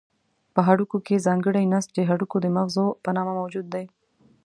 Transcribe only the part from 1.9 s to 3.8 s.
د هډوکو د مغزو په نامه موجود